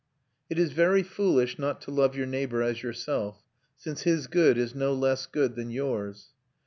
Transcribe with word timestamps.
It 0.49 0.57
is 0.57 0.71
very 0.71 1.03
foolish 1.03 1.59
not 1.59 1.79
to 1.81 1.91
love 1.91 2.15
your 2.15 2.25
neighbour 2.25 2.63
as 2.63 2.81
yourself, 2.81 3.43
since 3.77 4.01
his 4.01 4.25
good 4.25 4.57
is 4.57 4.73
no 4.73 4.95
less 4.95 5.27
good 5.27 5.53
than 5.55 5.69
yours. 5.69 6.29